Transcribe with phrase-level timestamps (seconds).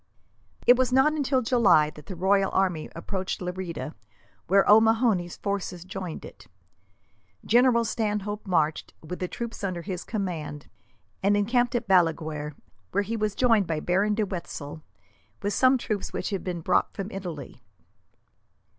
[0.65, 3.93] It was not until July that the royal army approached Lerida,
[4.47, 6.47] where O'Mahony's force joined it.
[7.45, 10.67] General Stanhope marched, with the troops under his command,
[11.21, 12.55] and encamped at Balaguer;
[12.89, 14.81] where he was joined by Baron de Wetzel,
[15.43, 17.61] with some troops which had been brought from Italy.